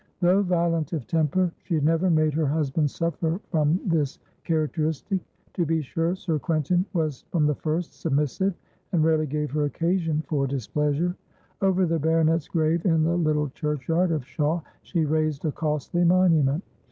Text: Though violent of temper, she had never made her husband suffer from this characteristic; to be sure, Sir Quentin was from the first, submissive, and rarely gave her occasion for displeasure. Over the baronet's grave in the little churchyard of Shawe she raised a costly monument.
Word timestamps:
Though 0.19 0.41
violent 0.41 0.93
of 0.93 1.05
temper, 1.05 1.51
she 1.63 1.75
had 1.75 1.83
never 1.83 2.09
made 2.09 2.33
her 2.33 2.47
husband 2.47 2.89
suffer 2.89 3.39
from 3.51 3.79
this 3.85 4.17
characteristic; 4.43 5.21
to 5.53 5.63
be 5.63 5.83
sure, 5.83 6.15
Sir 6.15 6.39
Quentin 6.39 6.85
was 6.93 7.23
from 7.31 7.45
the 7.45 7.53
first, 7.53 7.93
submissive, 7.99 8.55
and 8.91 9.03
rarely 9.03 9.27
gave 9.27 9.51
her 9.51 9.65
occasion 9.65 10.23
for 10.27 10.47
displeasure. 10.47 11.15
Over 11.61 11.85
the 11.85 11.99
baronet's 11.99 12.47
grave 12.47 12.83
in 12.83 13.03
the 13.03 13.15
little 13.15 13.49
churchyard 13.49 14.09
of 14.11 14.25
Shawe 14.25 14.63
she 14.81 15.05
raised 15.05 15.45
a 15.45 15.51
costly 15.51 16.03
monument. 16.03 16.63